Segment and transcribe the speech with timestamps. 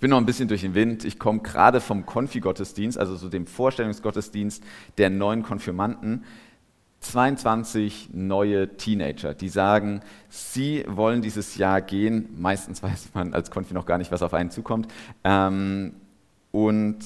[0.00, 1.04] Ich bin noch ein bisschen durch den Wind.
[1.04, 4.64] Ich komme gerade vom Konfi-Gottesdienst, also so dem Vorstellungsgottesdienst
[4.96, 6.24] der neuen Konfirmanden.
[7.00, 10.00] 22 neue Teenager, die sagen,
[10.30, 12.30] sie wollen dieses Jahr gehen.
[12.38, 14.88] Meistens weiß man als Konfi noch gar nicht, was auf einen zukommt.
[15.22, 15.92] Ähm,
[16.50, 17.00] und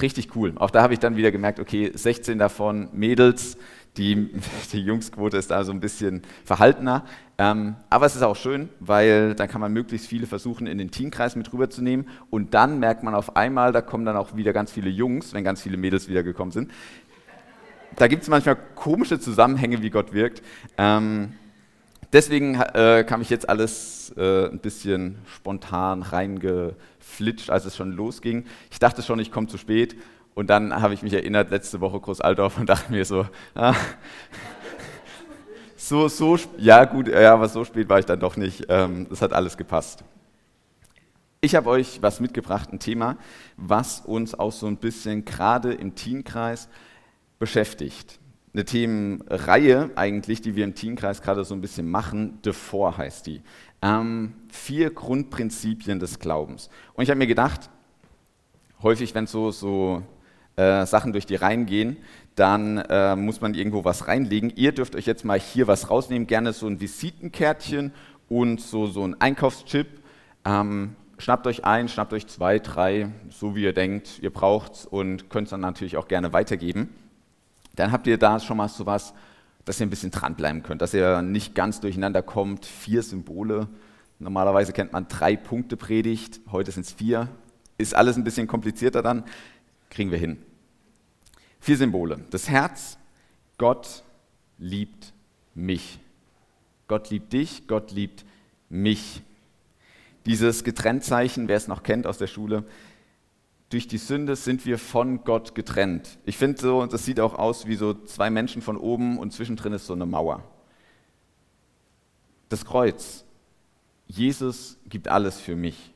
[0.00, 0.52] richtig cool.
[0.54, 3.58] Auch da habe ich dann wieder gemerkt, okay, 16 davon Mädels,
[3.96, 4.30] die,
[4.72, 7.04] die Jungsquote ist da so ein bisschen verhaltener.
[7.36, 10.90] Ähm, aber es ist auch schön, weil dann kann man möglichst viele versuchen, in den
[10.90, 12.08] Teamkreis mit rüberzunehmen.
[12.30, 15.42] Und dann merkt man auf einmal, da kommen dann auch wieder ganz viele Jungs, wenn
[15.42, 16.70] ganz viele Mädels wiedergekommen sind.
[17.96, 20.42] Da gibt es manchmal komische Zusammenhänge, wie Gott wirkt.
[20.78, 21.34] Ähm,
[22.12, 28.46] deswegen äh, kam ich jetzt alles äh, ein bisschen spontan reingeflitscht, als es schon losging.
[28.70, 29.96] Ich dachte schon, ich komme zu spät
[30.34, 33.74] und dann habe ich mich erinnert, letzte Woche Großaldorf und dachte mir so, ah,
[35.76, 38.66] so, so, ja gut, ja, aber so spät war ich dann doch nicht.
[38.68, 40.02] Ähm, das hat alles gepasst.
[41.40, 43.18] Ich habe euch was mitgebracht, ein Thema,
[43.58, 46.70] was uns auch so ein bisschen gerade im Teenkreis
[47.38, 48.18] beschäftigt.
[48.54, 52.38] Eine Themenreihe eigentlich, die wir im Teenkreis gerade so ein bisschen machen.
[52.44, 53.42] The Four heißt die.
[53.82, 56.70] Ähm, vier Grundprinzipien des Glaubens.
[56.94, 57.68] Und ich habe mir gedacht,
[58.82, 60.02] häufig, wenn so, so
[60.56, 61.96] äh, Sachen durch die Reihen gehen,
[62.36, 64.52] dann äh, muss man irgendwo was reinlegen.
[64.56, 67.92] Ihr dürft euch jetzt mal hier was rausnehmen, gerne so ein Visitenkärtchen
[68.28, 69.86] und so, so ein Einkaufschip.
[70.44, 75.30] Ähm, schnappt euch ein, schnappt euch zwei, drei, so wie ihr denkt, ihr braucht und
[75.30, 76.90] könnt es dann natürlich auch gerne weitergeben.
[77.76, 79.14] Dann habt ihr da schon mal so was,
[79.64, 82.66] dass ihr ein bisschen dranbleiben könnt, dass ihr nicht ganz durcheinander kommt.
[82.66, 83.68] Vier Symbole.
[84.18, 87.28] Normalerweise kennt man drei Punkte Predigt, heute sind es vier.
[87.78, 89.24] Ist alles ein bisschen komplizierter dann
[89.94, 90.36] kriegen wir hin.
[91.60, 92.20] Vier Symbole.
[92.30, 92.98] Das Herz,
[93.56, 94.02] Gott
[94.58, 95.12] liebt
[95.54, 95.98] mich.
[96.88, 98.24] Gott liebt dich, Gott liebt
[98.68, 99.22] mich.
[100.26, 102.64] Dieses Getrenntzeichen, wer es noch kennt aus der Schule,
[103.70, 106.18] durch die Sünde sind wir von Gott getrennt.
[106.24, 109.72] Ich finde so, das sieht auch aus wie so zwei Menschen von oben und zwischendrin
[109.72, 110.44] ist so eine Mauer.
[112.48, 113.24] Das Kreuz.
[114.06, 115.92] Jesus gibt alles für mich,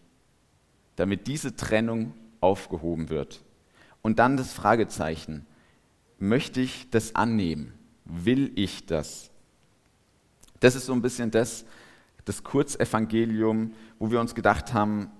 [0.97, 3.42] damit diese Trennung aufgehoben wird.
[4.08, 5.44] Und dann das Fragezeichen.
[6.19, 7.74] Möchte ich das annehmen?
[8.06, 9.30] Will ich das?
[10.60, 11.66] Das ist so ein bisschen das,
[12.24, 15.10] das Kurzevangelium, wo wir uns gedacht haben,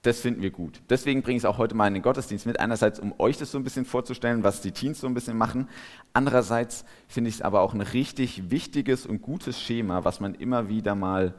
[0.00, 0.80] das finden wir gut.
[0.88, 2.58] Deswegen bringe ich es auch heute mal in den Gottesdienst mit.
[2.60, 5.68] Einerseits, um euch das so ein bisschen vorzustellen, was die Teens so ein bisschen machen.
[6.14, 10.70] Andererseits finde ich es aber auch ein richtig wichtiges und gutes Schema, was man immer
[10.70, 11.34] wieder mal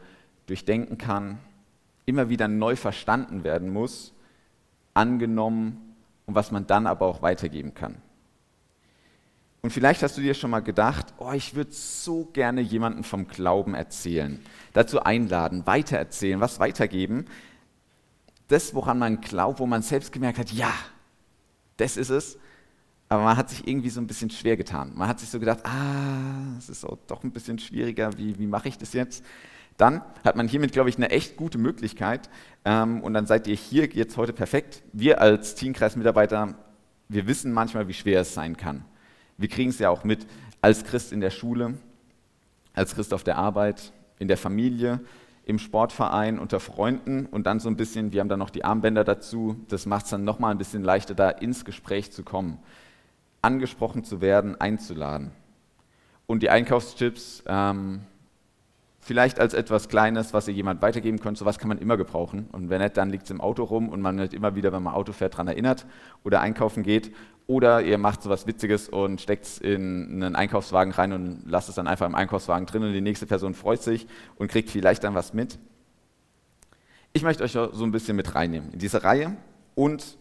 [0.45, 1.39] durchdenken kann,
[2.05, 4.13] immer wieder neu verstanden werden muss,
[4.93, 5.88] angenommen
[6.29, 7.95] und was man dann aber auch weitergeben kann.
[9.63, 13.27] Und vielleicht hast du dir schon mal gedacht, oh, ich würde so gerne jemanden vom
[13.27, 14.39] Glauben erzählen,
[14.73, 17.25] dazu einladen, weitererzählen, was weitergeben.
[18.47, 20.71] Das, woran man glaubt, wo man selbst gemerkt hat, ja,
[21.77, 22.37] das ist es.
[23.07, 24.91] Aber man hat sich irgendwie so ein bisschen schwer getan.
[24.93, 28.67] Man hat sich so gedacht, ah, es ist doch ein bisschen schwieriger, wie, wie mache
[28.67, 29.25] ich das jetzt?
[29.79, 32.29] Dann hat man hiermit, glaube ich, eine echt gute Möglichkeit.
[32.65, 34.83] Ähm, und dann seid ihr hier jetzt heute perfekt.
[34.91, 36.55] Wir als Teamkreismitarbeiter,
[37.07, 38.83] wir wissen manchmal, wie schwer es sein kann.
[39.37, 40.27] Wir kriegen es ja auch mit
[40.61, 41.75] als Christ in der Schule,
[42.73, 44.99] als Christ auf der Arbeit, in der Familie,
[45.45, 49.05] im Sportverein, unter Freunden und dann so ein bisschen, wir haben dann noch die Armbänder
[49.05, 52.59] dazu, das macht es dann nochmal ein bisschen leichter, da ins Gespräch zu kommen,
[53.41, 55.31] angesprochen zu werden, einzuladen.
[56.27, 58.01] Und die Einkaufschips, ähm,
[59.09, 61.35] vielleicht als etwas Kleines, was ihr jemand weitergeben könnt.
[61.35, 62.47] Sowas kann man immer gebrauchen.
[62.51, 64.83] Und wenn nicht, dann liegt es im Auto rum und man wird immer wieder, wenn
[64.83, 65.87] man Auto fährt, daran erinnert
[66.23, 67.11] oder einkaufen geht.
[67.47, 71.73] Oder ihr macht sowas Witziges und steckt es in einen Einkaufswagen rein und lasst es
[71.73, 74.05] dann einfach im Einkaufswagen drin und die nächste Person freut sich
[74.35, 75.57] und kriegt vielleicht dann was mit.
[77.11, 79.35] Ich möchte euch so ein bisschen mit reinnehmen in diese Reihe
[79.73, 80.19] und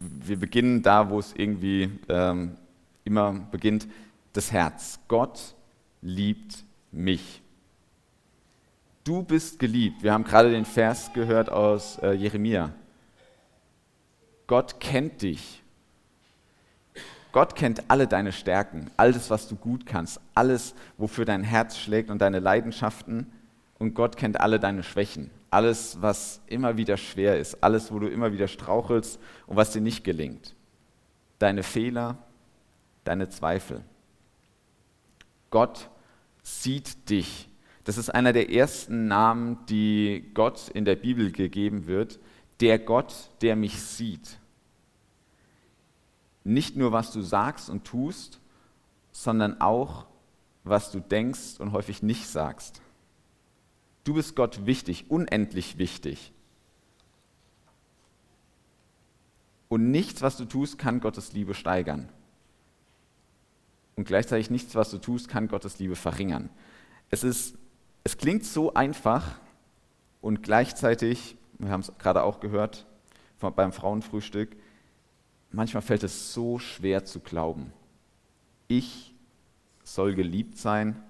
[0.00, 2.56] wir beginnen da, wo es irgendwie ähm,
[3.04, 3.86] immer beginnt,
[4.32, 4.98] das Herz.
[5.06, 5.54] Gott
[6.02, 7.44] liebt mich.
[9.06, 10.02] Du bist geliebt.
[10.02, 12.72] Wir haben gerade den Vers gehört aus äh, Jeremia.
[14.48, 15.62] Gott kennt dich.
[17.30, 22.10] Gott kennt alle deine Stärken, alles, was du gut kannst, alles, wofür dein Herz schlägt
[22.10, 23.30] und deine Leidenschaften.
[23.78, 28.08] Und Gott kennt alle deine Schwächen, alles, was immer wieder schwer ist, alles, wo du
[28.08, 30.56] immer wieder strauchelst und was dir nicht gelingt.
[31.38, 32.18] Deine Fehler,
[33.04, 33.82] deine Zweifel.
[35.50, 35.90] Gott
[36.42, 37.48] sieht dich
[37.86, 42.18] das ist einer der ersten Namen, die Gott in der Bibel gegeben wird.
[42.58, 44.40] Der Gott, der mich sieht.
[46.42, 48.40] Nicht nur, was du sagst und tust,
[49.12, 50.06] sondern auch,
[50.64, 52.82] was du denkst und häufig nicht sagst.
[54.02, 56.32] Du bist Gott wichtig, unendlich wichtig.
[59.68, 62.08] Und nichts, was du tust, kann Gottes Liebe steigern.
[63.94, 66.50] Und gleichzeitig nichts, was du tust, kann Gottes Liebe verringern.
[67.10, 67.56] Es, ist,
[68.06, 69.32] es klingt so einfach
[70.20, 72.86] und gleichzeitig, wir haben es gerade auch gehört
[73.40, 74.54] beim Frauenfrühstück,
[75.50, 77.72] manchmal fällt es so schwer zu glauben.
[78.68, 79.12] Ich
[79.82, 81.02] soll geliebt sein,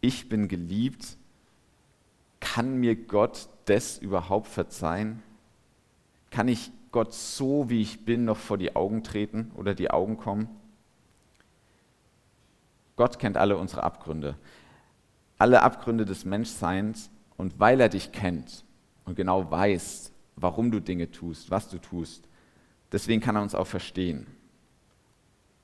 [0.00, 1.16] ich bin geliebt,
[2.40, 5.22] kann mir Gott das überhaupt verzeihen?
[6.32, 10.16] Kann ich Gott so, wie ich bin, noch vor die Augen treten oder die Augen
[10.16, 10.48] kommen?
[12.96, 14.34] Gott kennt alle unsere Abgründe,
[15.40, 18.64] alle Abgründe des Menschseins und weil er dich kennt
[19.04, 22.28] und genau weiß, warum du Dinge tust, was du tust,
[22.92, 24.26] deswegen kann er uns auch verstehen.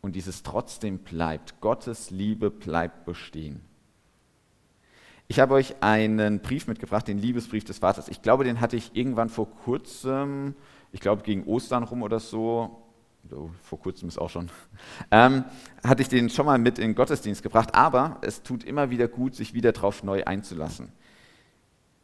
[0.00, 3.60] Und dieses trotzdem bleibt, Gottes Liebe bleibt bestehen.
[5.28, 8.08] Ich habe euch einen Brief mitgebracht, den Liebesbrief des Vaters.
[8.08, 10.54] Ich glaube, den hatte ich irgendwann vor kurzem,
[10.92, 12.85] ich glaube gegen Ostern rum oder so,
[13.62, 14.50] vor kurzem ist auch schon,
[15.10, 15.44] ähm,
[15.84, 19.08] hatte ich den schon mal mit in den Gottesdienst gebracht, aber es tut immer wieder
[19.08, 20.92] gut, sich wieder darauf neu einzulassen.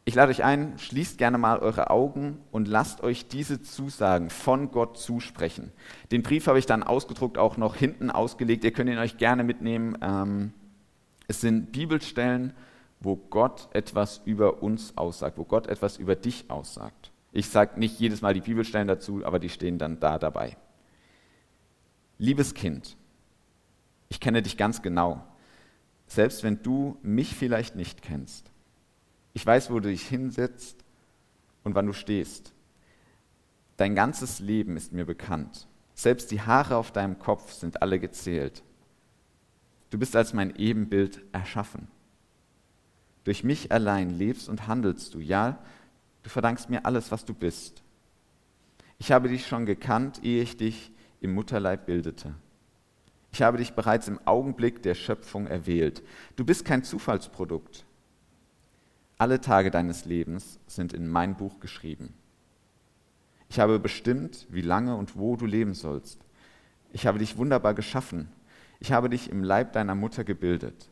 [0.05, 4.69] Ich lade euch ein, schließt gerne mal eure Augen und lasst euch diese Zusagen von
[4.71, 5.71] Gott zusprechen.
[6.11, 8.65] Den Brief habe ich dann ausgedruckt, auch noch hinten ausgelegt.
[8.65, 9.97] Ihr könnt ihn euch gerne mitnehmen.
[10.01, 10.51] Ähm,
[11.29, 12.53] es sind Bibelstellen,
[12.99, 17.11] wo Gott etwas über uns aussagt, wo Gott etwas über dich aussagt.
[17.31, 20.57] Ich sage nicht jedes Mal die Bibelstellen dazu, aber die stehen dann da dabei.
[22.17, 22.95] Liebes Kind,
[24.09, 25.25] ich kenne dich ganz genau,
[26.07, 28.51] selbst wenn du mich vielleicht nicht kennst.
[29.33, 30.83] Ich weiß, wo du dich hinsetzt
[31.63, 32.53] und wann du stehst.
[33.77, 35.67] Dein ganzes Leben ist mir bekannt.
[35.95, 38.63] Selbst die Haare auf deinem Kopf sind alle gezählt.
[39.89, 41.87] Du bist als mein Ebenbild erschaffen.
[43.23, 45.19] Durch mich allein lebst und handelst du.
[45.19, 45.59] Ja,
[46.23, 47.83] du verdankst mir alles, was du bist.
[48.99, 50.92] Ich habe dich schon gekannt, ehe ich dich
[51.23, 52.35] im Mutterleib bildete.
[53.31, 56.03] Ich habe dich bereits im Augenblick der Schöpfung erwählt.
[56.35, 57.85] Du bist kein Zufallsprodukt.
[59.17, 62.13] Alle Tage deines Lebens sind in mein Buch geschrieben.
[63.49, 66.19] Ich habe bestimmt, wie lange und wo du leben sollst.
[66.91, 68.29] Ich habe dich wunderbar geschaffen.
[68.79, 70.89] Ich habe dich im Leib deiner Mutter gebildet.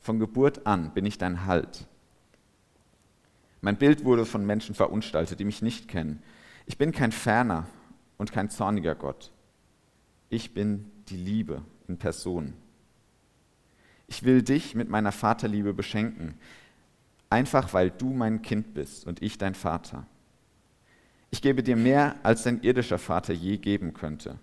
[0.00, 1.86] Von Geburt an bin ich dein Halt.
[3.60, 6.22] Mein Bild wurde von Menschen verunstaltet, die mich nicht kennen.
[6.66, 7.66] Ich bin kein ferner
[8.18, 9.30] und kein zorniger Gott.
[10.32, 12.54] Ich bin die Liebe in Person.
[14.06, 16.38] Ich will dich mit meiner Vaterliebe beschenken,
[17.28, 20.06] einfach weil du mein Kind bist und ich dein Vater.
[21.30, 24.38] Ich gebe dir mehr, als dein irdischer Vater je geben könnte.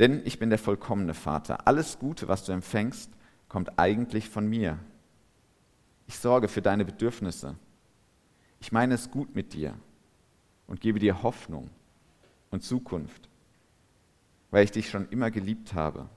[0.00, 1.68] Denn ich bin der vollkommene Vater.
[1.68, 3.12] Alles Gute, was du empfängst,
[3.48, 4.80] kommt eigentlich von mir.
[6.08, 7.54] Ich sorge für deine Bedürfnisse.
[8.58, 9.76] Ich meine es gut mit dir
[10.66, 11.70] und gebe dir Hoffnung
[12.50, 13.28] und Zukunft,
[14.50, 16.08] weil ich dich schon immer geliebt habe.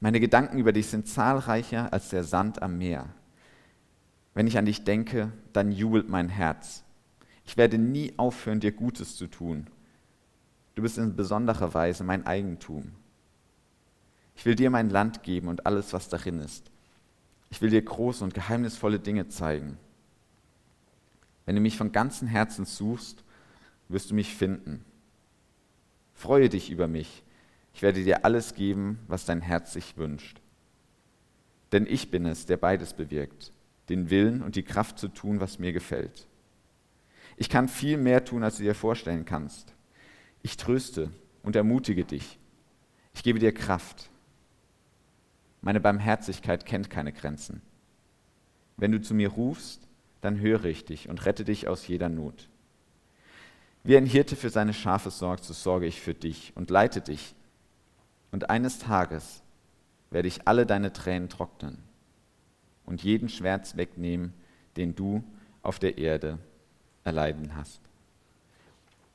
[0.00, 3.08] Meine Gedanken über dich sind zahlreicher als der Sand am Meer.
[4.34, 6.82] Wenn ich an dich denke, dann jubelt mein Herz.
[7.44, 9.66] Ich werde nie aufhören, dir Gutes zu tun.
[10.74, 12.92] Du bist in besonderer Weise mein Eigentum.
[14.34, 16.70] Ich will dir mein Land geben und alles, was darin ist.
[17.50, 19.76] Ich will dir große und geheimnisvolle Dinge zeigen.
[21.44, 23.22] Wenn du mich von ganzem Herzen suchst,
[23.88, 24.84] wirst du mich finden.
[26.22, 27.24] Freue dich über mich.
[27.74, 30.40] Ich werde dir alles geben, was dein Herz sich wünscht.
[31.72, 33.52] Denn ich bin es, der beides bewirkt,
[33.88, 36.28] den Willen und die Kraft zu tun, was mir gefällt.
[37.36, 39.74] Ich kann viel mehr tun, als du dir vorstellen kannst.
[40.42, 41.10] Ich tröste
[41.42, 42.38] und ermutige dich.
[43.14, 44.08] Ich gebe dir Kraft.
[45.60, 47.62] Meine Barmherzigkeit kennt keine Grenzen.
[48.76, 49.88] Wenn du zu mir rufst,
[50.20, 52.48] dann höre ich dich und rette dich aus jeder Not.
[53.84, 57.34] Wie ein Hirte für seine Schafe sorgt, so sorge ich für dich und leite dich.
[58.30, 59.42] Und eines Tages
[60.10, 61.78] werde ich alle deine Tränen trocknen
[62.86, 64.32] und jeden Schmerz wegnehmen,
[64.76, 65.24] den du
[65.62, 66.38] auf der Erde
[67.04, 67.80] erleiden hast.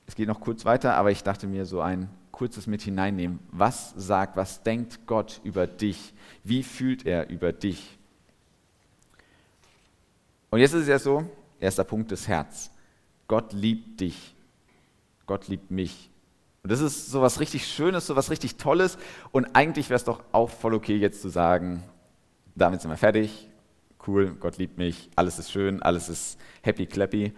[0.05, 3.39] Es geht noch kurz weiter, aber ich dachte mir so ein kurzes mit hineinnehmen.
[3.51, 6.13] Was sagt, was denkt Gott über dich?
[6.43, 7.97] Wie fühlt er über dich?
[10.49, 12.71] Und jetzt ist es ja so, erster Punkt das Herz.
[13.27, 14.33] Gott liebt dich.
[15.27, 16.09] Gott liebt mich.
[16.63, 18.97] Und das ist so was richtig Schönes, so was richtig Tolles.
[19.31, 21.83] Und eigentlich wäre es doch auch voll okay, jetzt zu sagen,
[22.55, 23.47] damit sind wir fertig.
[24.05, 27.33] Cool, Gott liebt mich, alles ist schön, alles ist happy clappy.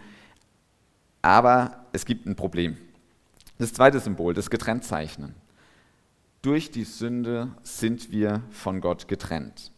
[1.22, 2.78] Aber es gibt ein Problem.
[3.58, 5.34] Das zweite Symbol, das Getrenntzeichnen.
[6.42, 9.72] Durch die Sünde sind wir von Gott getrennt.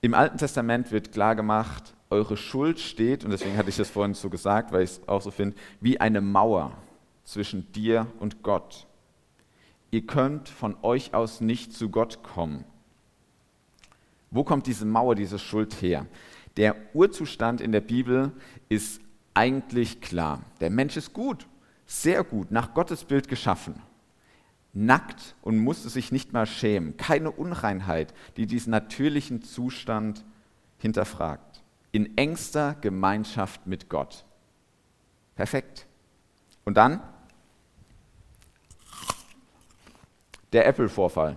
[0.00, 4.14] Im Alten Testament wird klar gemacht, eure Schuld steht, und deswegen hatte ich das vorhin
[4.14, 6.76] so gesagt, weil ich es auch so finde, wie eine Mauer
[7.24, 8.86] zwischen dir und Gott.
[9.90, 12.64] Ihr könnt von euch aus nicht zu Gott kommen.
[14.30, 16.06] Wo kommt diese Mauer, diese Schuld her?
[16.56, 18.32] Der Urzustand in der Bibel
[18.68, 19.00] ist
[19.34, 20.42] eigentlich klar.
[20.60, 21.46] Der Mensch ist gut,
[21.86, 23.74] sehr gut, nach Gottes Bild geschaffen.
[24.72, 26.96] Nackt und musste sich nicht mal schämen.
[26.96, 30.24] Keine Unreinheit, die diesen natürlichen Zustand
[30.78, 31.62] hinterfragt.
[31.92, 34.24] In engster Gemeinschaft mit Gott.
[35.36, 35.86] Perfekt.
[36.64, 37.02] Und dann
[40.52, 41.36] der Apple-Vorfall.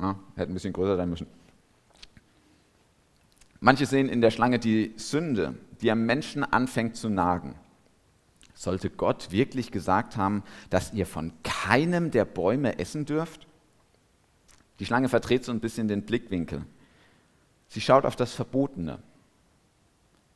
[0.00, 1.26] Ja, hätte ein bisschen größer sein müssen.
[3.60, 7.56] Manche sehen in der Schlange die Sünde, die am Menschen anfängt zu nagen.
[8.54, 13.46] Sollte Gott wirklich gesagt haben, dass ihr von keinem der Bäume essen dürft?
[14.78, 16.64] Die Schlange verdreht so ein bisschen den Blickwinkel.
[17.68, 18.98] Sie schaut auf das Verbotene,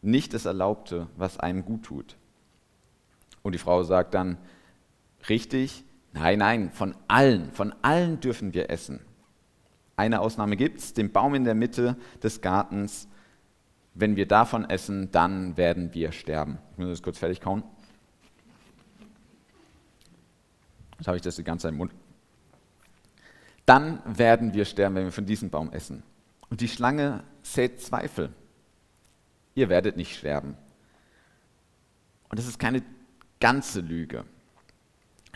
[0.03, 2.17] nicht das Erlaubte, was einem gut tut.
[3.43, 4.39] Und die Frau sagt dann,
[5.29, 5.85] richtig,
[6.19, 9.01] nein, nein, von allen, von allen dürfen wir essen.
[9.97, 13.09] Eine Ausnahme gibt es, den Baum in der Mitte des Gartens.
[13.95, 16.59] Wenn wir davon essen, dann werden wir sterben.
[16.73, 17.65] Ich muss das kurz fertig kauen.
[20.99, 21.93] Jetzt habe ich das die ganze Zeit im Mund.
[23.67, 26.03] Dann werden wir sterben, wenn wir von diesem Baum essen.
[26.49, 28.31] Und die Schlange sät Zweifel.
[29.55, 30.57] Ihr werdet nicht sterben.
[32.29, 32.83] Und das ist keine
[33.41, 34.25] ganze Lüge.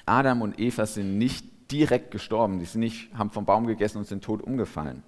[0.06, 2.59] Adam und Eva sind nicht direkt gestorben.
[2.59, 5.02] Die sind nicht, haben vom Baum gegessen und sind tot umgefallen.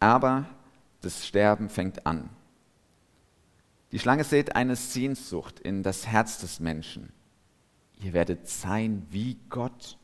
[0.00, 0.46] Aber
[1.00, 2.28] das Sterben fängt an.
[3.92, 7.12] Die Schlange sät eine Sehnsucht in das Herz des Menschen.
[8.02, 9.98] Ihr werdet sein wie Gott.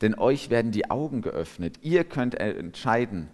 [0.00, 1.78] Denn euch werden die Augen geöffnet.
[1.82, 3.28] Ihr könnt entscheiden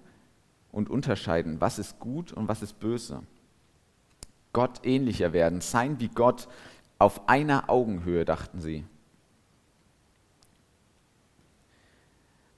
[0.72, 3.22] und unterscheiden, was ist gut und was ist böse.
[4.52, 6.48] Gott ähnlicher werden, sein wie Gott
[6.98, 8.84] auf einer Augenhöhe, dachten sie.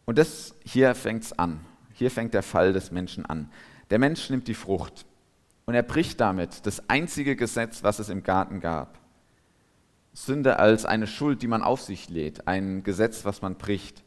[0.05, 1.61] Und das hier fängt es an.
[1.93, 3.50] Hier fängt der Fall des Menschen an.
[3.90, 5.07] Der Mensch nimmt die Frucht
[5.66, 8.99] und er bricht damit das einzige Gesetz, was es im Garten gab.
[10.12, 14.02] Sünde als eine Schuld, die man auf sich lädt, ein Gesetz, was man bricht.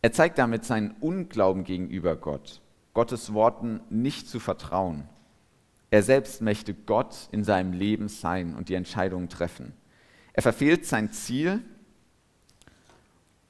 [0.00, 2.60] Er zeigt damit seinen Unglauben gegenüber Gott,
[2.94, 5.08] Gottes Worten nicht zu vertrauen.
[5.92, 9.74] Er selbst möchte Gott in seinem Leben sein und die Entscheidungen treffen.
[10.32, 11.60] Er verfehlt sein Ziel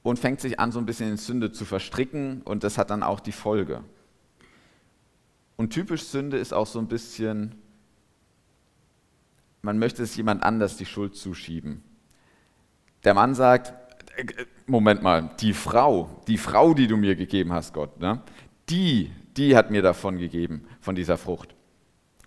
[0.02, 3.04] und fängt sich an, so ein bisschen in Sünde zu verstricken und das hat dann
[3.04, 3.84] auch die Folge.
[5.56, 7.54] Und typisch Sünde ist auch so ein bisschen,
[9.62, 11.84] man möchte es jemand anders die Schuld zuschieben.
[13.04, 13.72] Der Mann sagt,
[14.66, 18.20] Moment mal, die Frau, die Frau, die du mir gegeben hast, Gott, ne,
[18.68, 21.54] die, die hat mir davon gegeben, von dieser Frucht.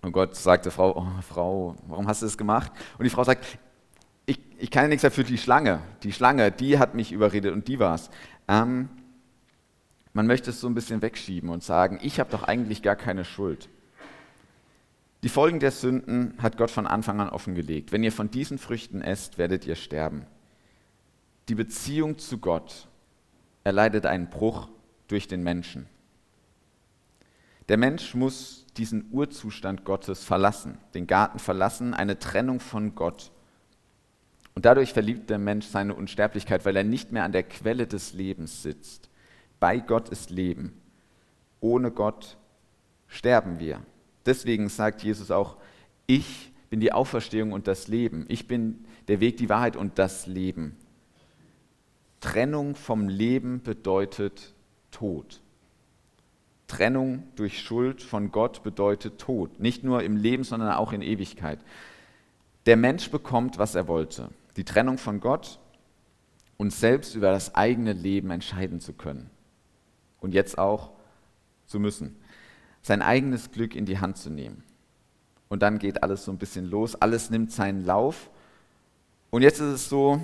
[0.06, 2.72] Und Gott sagte, Frau, oh, Frau, warum hast du das gemacht?
[3.00, 3.58] Und die Frau sagt,
[4.28, 7.68] ich, ich kann ja nichts dafür, die Schlange, die Schlange, die hat mich überredet und
[7.68, 8.12] die war's.
[8.48, 8.88] Ähm,
[10.14, 13.26] man möchte es so ein bisschen wegschieben und sagen, ich habe doch eigentlich gar keine
[13.26, 13.68] Schuld.
[15.24, 17.92] Die Folgen der Sünden hat Gott von Anfang an offengelegt.
[17.92, 20.28] Wenn ihr von diesen Früchten esst, werdet ihr sterben.
[21.50, 22.90] Die Beziehung zu Gott
[23.64, 24.68] erleidet einen Bruch
[25.08, 25.88] durch den Menschen.
[27.68, 33.32] Der Mensch muss diesen Urzustand Gottes verlassen, den Garten verlassen, eine Trennung von Gott.
[34.54, 38.14] Und dadurch verliebt der Mensch seine Unsterblichkeit, weil er nicht mehr an der Quelle des
[38.14, 39.10] Lebens sitzt.
[39.60, 40.80] Bei Gott ist Leben.
[41.60, 42.38] Ohne Gott
[43.08, 43.82] sterben wir.
[44.26, 45.58] Deswegen sagt Jesus auch,
[46.08, 48.26] ich bin die Auferstehung und das Leben.
[48.28, 50.78] Ich bin der Weg, die Wahrheit und das Leben.
[52.20, 54.54] Trennung vom Leben bedeutet
[54.92, 55.42] Tod.
[56.76, 59.60] Trennung durch Schuld von Gott bedeutet Tod.
[59.60, 61.60] Nicht nur im Leben, sondern auch in Ewigkeit.
[62.66, 65.60] Der Mensch bekommt, was er wollte die Trennung von Gott
[66.58, 69.30] und selbst über das eigene Leben entscheiden zu können.
[70.20, 70.92] Und jetzt auch
[71.66, 72.16] zu müssen.
[72.82, 74.64] Sein eigenes Glück in die Hand zu nehmen.
[75.50, 78.30] Und dann geht alles so ein bisschen los, alles nimmt seinen Lauf.
[79.30, 80.22] Und jetzt ist es so,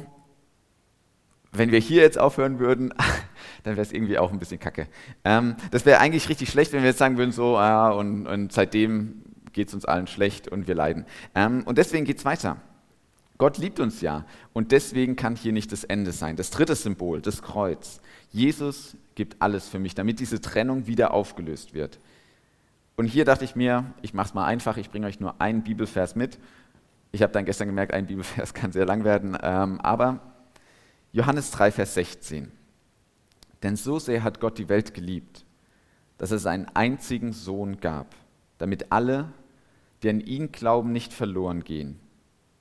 [1.52, 2.94] wenn wir hier jetzt aufhören würden,
[3.64, 4.88] dann wäre es irgendwie auch ein bisschen kacke.
[5.24, 8.52] Ähm, das wäre eigentlich richtig schlecht, wenn wir jetzt sagen würden, so, ah, und, und
[8.52, 11.06] seitdem geht es uns allen schlecht und wir leiden.
[11.36, 12.58] Ähm, und deswegen geht es weiter.
[13.38, 16.36] Gott liebt uns ja und deswegen kann hier nicht das Ende sein.
[16.36, 18.00] Das dritte Symbol, das Kreuz.
[18.30, 22.00] Jesus gibt alles für mich, damit diese Trennung wieder aufgelöst wird.
[22.96, 25.64] Und hier dachte ich mir, ich mache es mal einfach, ich bringe euch nur einen
[25.64, 26.38] Bibelvers mit.
[27.12, 30.20] Ich habe dann gestern gemerkt, ein Bibelvers kann sehr lang werden, ähm, aber
[31.12, 32.52] Johannes 3, Vers 16.
[33.64, 35.46] Denn so sehr hat Gott die Welt geliebt,
[36.18, 38.16] dass er seinen einzigen Sohn gab,
[38.58, 39.32] damit alle,
[40.02, 42.00] die an ihn glauben, nicht verloren gehen,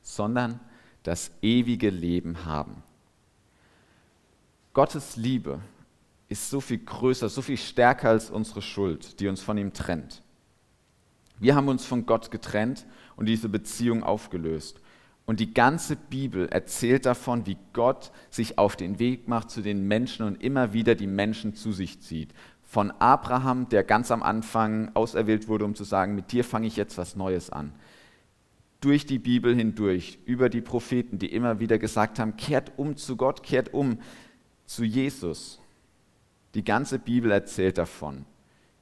[0.02, 0.60] sondern
[1.02, 2.82] das ewige Leben haben.
[4.72, 5.60] Gottes Liebe
[6.28, 10.22] ist so viel größer, so viel stärker als unsere Schuld, die uns von ihm trennt.
[11.40, 14.80] Wir haben uns von Gott getrennt und diese Beziehung aufgelöst.
[15.30, 19.86] Und die ganze Bibel erzählt davon, wie Gott sich auf den Weg macht zu den
[19.86, 22.34] Menschen und immer wieder die Menschen zu sich zieht.
[22.64, 26.74] Von Abraham, der ganz am Anfang auserwählt wurde, um zu sagen, mit dir fange ich
[26.74, 27.72] jetzt was Neues an.
[28.80, 33.16] Durch die Bibel hindurch, über die Propheten, die immer wieder gesagt haben, kehrt um zu
[33.16, 34.00] Gott, kehrt um
[34.66, 35.60] zu Jesus.
[36.54, 38.24] Die ganze Bibel erzählt davon,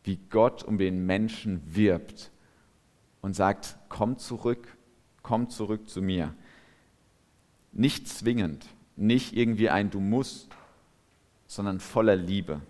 [0.02, 2.30] wie Gott um den Menschen wirbt
[3.20, 4.77] und sagt, komm zurück,
[5.28, 6.34] komm zurück zu mir.
[7.70, 8.64] Nicht zwingend,
[8.96, 10.48] nicht irgendwie ein Du musst,
[11.46, 12.62] sondern voller Liebe.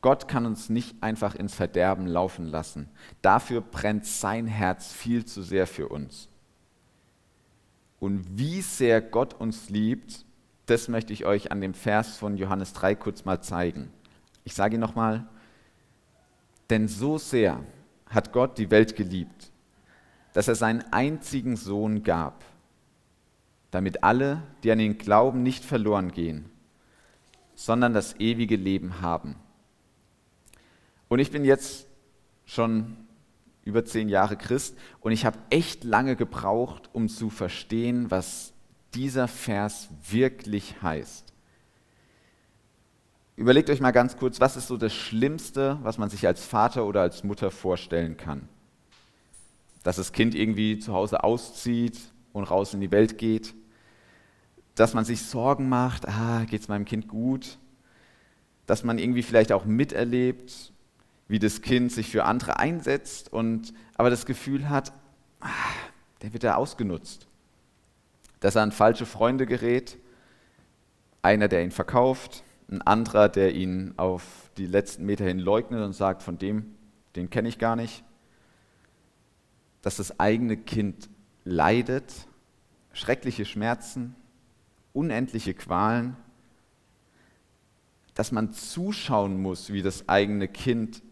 [0.00, 2.88] Gott kann uns nicht einfach ins Verderben laufen lassen.
[3.22, 6.28] Dafür brennt sein Herz viel zu sehr für uns.
[8.00, 10.24] Und wie sehr Gott uns liebt,
[10.66, 13.92] das möchte ich euch an dem Vers von Johannes 3 kurz mal zeigen.
[14.42, 15.28] Ich sage ihn nochmal,
[16.68, 17.62] denn so sehr
[18.06, 19.49] hat Gott die Welt geliebt,
[20.32, 22.44] dass er seinen einzigen Sohn gab,
[23.70, 26.50] damit alle, die an ihn glauben, nicht verloren gehen,
[27.54, 29.36] sondern das ewige Leben haben.
[31.08, 31.86] Und ich bin jetzt
[32.44, 32.96] schon
[33.64, 38.52] über zehn Jahre Christ und ich habe echt lange gebraucht, um zu verstehen, was
[38.94, 41.32] dieser Vers wirklich heißt.
[43.36, 46.84] Überlegt euch mal ganz kurz, was ist so das Schlimmste, was man sich als Vater
[46.86, 48.48] oder als Mutter vorstellen kann?
[49.82, 51.98] Dass das Kind irgendwie zu Hause auszieht
[52.32, 53.54] und raus in die Welt geht?
[54.74, 57.58] Dass man sich Sorgen macht, ah, geht es meinem Kind gut?
[58.66, 60.72] Dass man irgendwie vielleicht auch miterlebt,
[61.28, 64.92] wie das Kind sich für andere einsetzt und aber das Gefühl hat,
[65.40, 65.48] ah,
[66.22, 67.26] der wird da ausgenutzt
[68.40, 69.98] dass er an falsche Freunde gerät.
[71.22, 75.92] Einer, der ihn verkauft, ein anderer, der ihn auf die letzten Meter hin leugnet und
[75.92, 76.74] sagt, von dem,
[77.14, 78.02] den kenne ich gar nicht.
[79.82, 81.08] Dass das eigene Kind
[81.44, 82.26] leidet,
[82.92, 84.14] schreckliche Schmerzen,
[84.92, 86.16] unendliche Qualen,
[88.14, 91.02] dass man zuschauen muss, wie das eigene Kind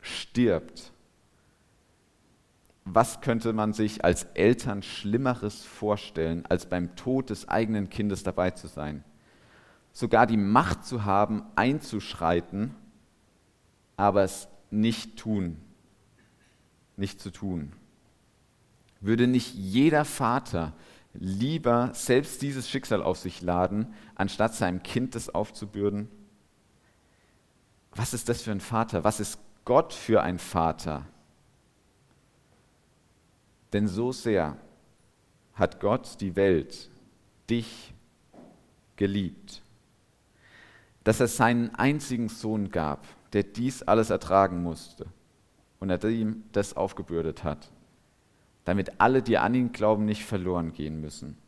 [0.00, 0.92] stirbt
[2.88, 8.52] was könnte man sich als Eltern Schlimmeres vorstellen, als beim Tod des eigenen Kindes dabei
[8.52, 9.02] zu sein?
[9.92, 12.76] Sogar die Macht zu haben, einzuschreiten,
[13.96, 15.56] aber es nicht tun,
[16.96, 17.72] nicht zu tun.
[19.00, 20.72] Würde nicht jeder Vater
[21.14, 26.08] lieber selbst dieses Schicksal auf sich laden, anstatt seinem Kind das aufzubürden?
[27.94, 29.04] Was ist das für ein Vater?
[29.04, 31.06] Was ist Gott für ein Vater?
[33.72, 34.56] Denn so sehr
[35.54, 36.90] hat Gott die Welt,
[37.48, 37.94] dich
[38.96, 39.62] geliebt,
[41.04, 45.06] dass er seinen einzigen Sohn gab, der dies alles ertragen musste
[45.78, 47.70] und er ihm das aufgebürdet hat,
[48.66, 51.38] damit alle, die an ihn glauben, nicht verloren gehen müssen,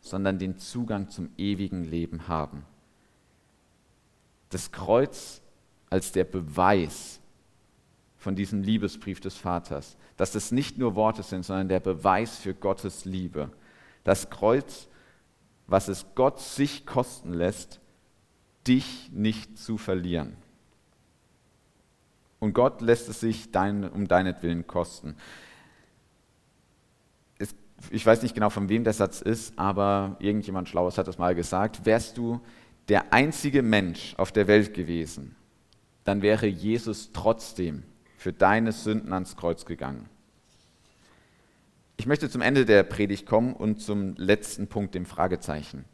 [0.00, 2.64] sondern den Zugang zum ewigen Leben haben.
[4.48, 5.42] Das Kreuz
[5.90, 7.20] als der Beweis
[8.16, 12.54] von diesem Liebesbrief des Vaters, dass das nicht nur Worte sind, sondern der Beweis für
[12.54, 13.50] Gottes Liebe.
[14.02, 14.88] Das Kreuz,
[15.66, 17.80] was es Gott sich kosten lässt,
[18.66, 20.36] dich nicht zu verlieren.
[22.38, 25.16] Und Gott lässt es sich dein, um deinetwillen kosten.
[27.88, 31.34] Ich weiß nicht genau, von wem der Satz ist, aber irgendjemand Schlaues hat das mal
[31.34, 31.86] gesagt.
[31.86, 32.40] Wärst du
[32.88, 35.36] der einzige Mensch auf der Welt gewesen,
[36.04, 37.84] dann wäre Jesus trotzdem
[38.16, 40.08] für deine Sünden ans Kreuz gegangen.
[41.96, 45.84] Ich möchte zum Ende der Predigt kommen und zum letzten Punkt, dem Fragezeichen.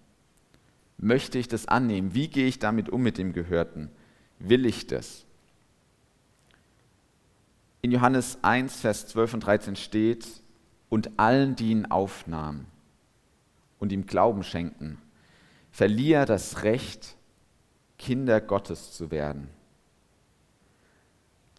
[0.99, 2.15] Möchte ich das annehmen?
[2.15, 3.91] Wie gehe ich damit um mit dem Gehörten?
[4.39, 5.25] Will ich das?
[7.83, 10.27] In Johannes 1, Vers 12 und 13 steht,
[10.97, 12.65] und allen, die ihn aufnahmen
[13.79, 14.97] und ihm Glauben schenken,
[15.71, 17.19] verlieh er das Recht,
[17.99, 19.51] Kinder Gottes zu werden.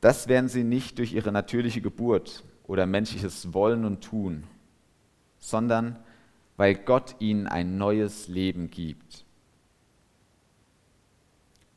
[0.02, 4.44] Das werden sie nicht durch ihre natürliche Geburt oder menschliches Wollen und Tun,
[5.38, 6.00] sondern
[6.56, 9.24] weil Gott ihnen ein neues Leben gibt.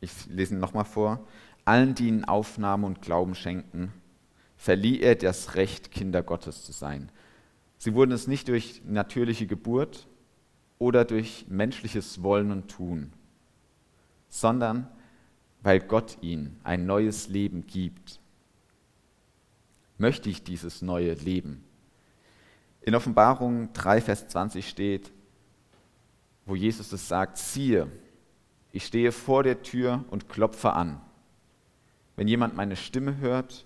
[0.01, 1.27] Ich lese ihn nochmal vor.
[1.67, 3.93] Allen, die ihnen Aufnahme und Glauben schenken,
[4.57, 7.13] verlieh er das Recht, Kinder Gottes zu sein.
[7.83, 10.07] Sie wurden es nicht durch natürliche Geburt
[10.79, 13.11] oder durch menschliches Wollen und Tun,
[14.29, 14.87] sondern
[15.63, 18.21] weil Gott ihnen ein neues Leben gibt.
[19.97, 21.65] Möchte ich dieses neue Leben?
[22.83, 25.11] In Offenbarung 3, Vers 20 steht,
[26.45, 27.91] wo Jesus es sagt, siehe,
[28.73, 31.01] ich stehe vor der Tür und klopfe an.
[32.15, 33.65] Wenn jemand meine Stimme hört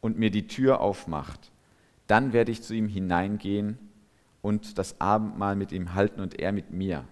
[0.00, 1.52] und mir die Tür aufmacht,
[2.06, 3.78] dann werde ich zu ihm hineingehen
[4.42, 7.04] und das Abendmahl mit ihm halten und er mit mir.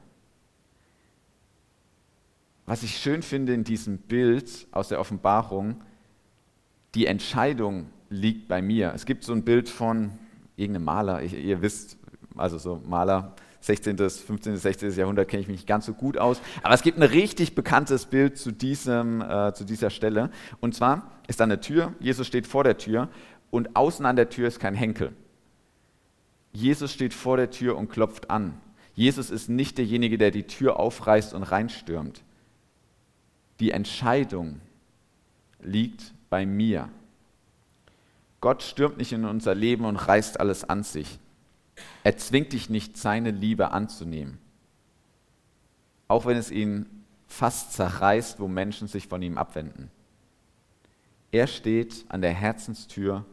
[2.66, 5.81] Was ich schön finde in diesem Bild aus der Offenbarung,
[6.94, 8.92] die Entscheidung liegt bei mir.
[8.94, 10.12] Es gibt so ein Bild von
[10.57, 11.96] irgendeinem Maler, ihr wisst,
[12.37, 14.92] also so Maler, 16., 15., 16.
[14.92, 18.07] Jahrhundert kenne ich mich nicht ganz so gut aus, aber es gibt ein richtig bekanntes
[18.07, 20.31] Bild zu, diesem, äh, zu dieser Stelle.
[20.61, 23.09] Und zwar ist da eine Tür, Jesus steht vor der Tür
[23.53, 25.12] und außen an der Tür ist kein Henkel.
[26.53, 28.59] Jesus steht vor der Tür und klopft an.
[28.95, 32.23] Jesus ist nicht derjenige, der die Tür aufreißt und reinstürmt.
[33.61, 34.61] Die Entscheidung
[35.61, 36.88] liegt bei mir.
[38.41, 41.19] Gott stürmt nicht in unser Leben und reißt alles an sich.
[42.05, 44.38] Er zwingt dich nicht, seine Liebe anzunehmen.
[46.09, 46.87] Auch wenn es ihn
[47.29, 49.91] fast zerreißt, wo Menschen sich von ihm abwenden.
[51.31, 53.27] Er steht an der Herzenstür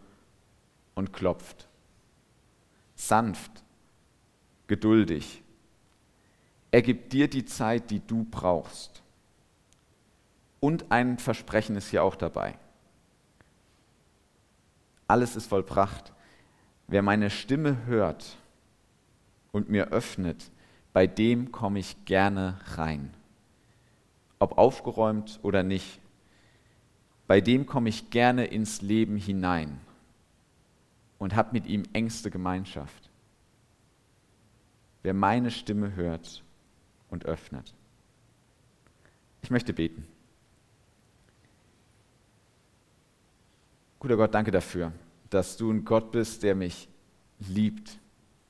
[1.00, 1.68] und klopft.
[2.96, 3.64] Sanft,
[4.68, 5.42] geduldig.
[6.72, 9.02] Er gibt dir die Zeit, die du brauchst.
[10.60, 12.60] Und ein Versprechen ist hier auch dabei.
[15.08, 16.12] Alles ist vollbracht.
[16.88, 18.38] Wer meine Stimme hört
[19.54, 20.52] und mir öffnet,
[20.92, 23.14] bei dem komme ich gerne rein.
[24.38, 26.02] Ob aufgeräumt oder nicht,
[27.26, 29.80] bei dem komme ich gerne ins Leben hinein
[31.20, 33.10] und habe mit ihm engste Gemeinschaft.
[35.04, 36.44] Wer meine Stimme hört
[37.10, 37.74] und öffnet.
[39.42, 40.06] Ich möchte beten.
[44.00, 44.94] Guter Gott, danke dafür,
[45.30, 46.88] dass du ein Gott bist, der mich
[47.40, 48.00] liebt,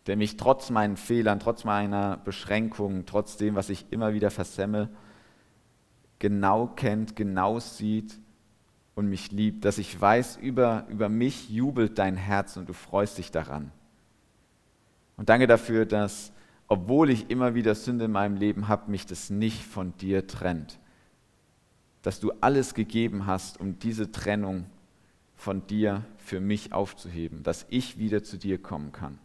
[0.06, 4.90] der mich trotz meinen Fehlern, trotz meiner Beschränkungen, trotz dem, was ich immer wieder versemmel,
[6.20, 8.20] genau kennt, genau sieht
[9.00, 13.18] und mich liebt, dass ich weiß, über, über mich jubelt dein Herz und du freust
[13.18, 13.72] dich daran.
[15.16, 16.34] Und danke dafür, dass,
[16.68, 20.80] obwohl ich immer wieder Sünde in meinem Leben habe, mich das nicht von dir trennt.
[22.02, 24.66] Dass du alles gegeben hast, um diese Trennung
[25.34, 29.18] von dir für mich aufzuheben, dass ich wieder zu dir kommen kann.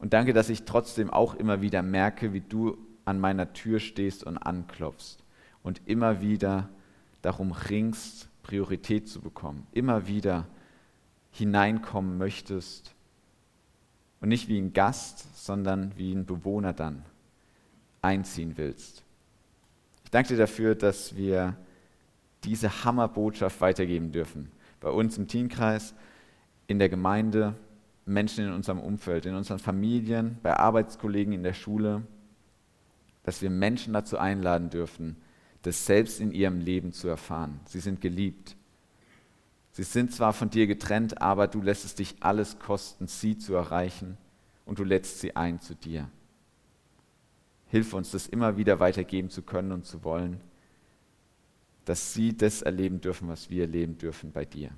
[0.00, 4.24] Und danke, dass ich trotzdem auch immer wieder merke, wie du an meiner Tür stehst
[4.24, 5.18] und anklopfst
[5.62, 6.68] und immer wieder
[7.22, 10.46] darum ringst, Priorität zu bekommen, immer wieder
[11.30, 12.94] hineinkommen möchtest
[14.20, 17.04] und nicht wie ein Gast, sondern wie ein Bewohner dann
[18.02, 19.04] einziehen willst.
[20.04, 21.56] Ich danke dir dafür, dass wir
[22.44, 24.50] diese Hammerbotschaft weitergeben dürfen.
[24.80, 25.94] Bei uns im Teamkreis,
[26.66, 27.54] in der Gemeinde,
[28.06, 32.02] Menschen in unserem Umfeld, in unseren Familien, bei Arbeitskollegen in der Schule,
[33.24, 35.16] dass wir Menschen dazu einladen dürfen,
[35.62, 37.60] das selbst in ihrem Leben zu erfahren.
[37.66, 38.56] Sie sind geliebt.
[39.72, 43.54] Sie sind zwar von dir getrennt, aber du lässt es dich alles kosten, sie zu
[43.54, 44.16] erreichen
[44.64, 46.10] und du lädst sie ein zu dir.
[47.68, 50.40] Hilf uns, das immer wieder weitergeben zu können und zu wollen
[51.88, 54.70] dass sie das erleben dürfen, was wir erleben dürfen bei dir.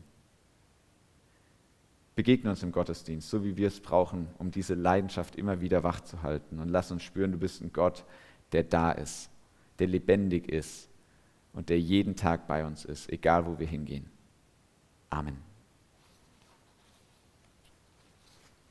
[2.14, 6.00] Begegne uns im Gottesdienst, so wie wir es brauchen, um diese Leidenschaft immer wieder wach
[6.02, 6.60] zu halten.
[6.60, 8.04] Und lass uns spüren, du bist ein Gott,
[8.52, 9.29] der da ist,
[9.80, 10.88] der lebendig ist
[11.52, 14.06] und der jeden Tag bei uns ist, egal wo wir hingehen.
[15.08, 15.49] Amen.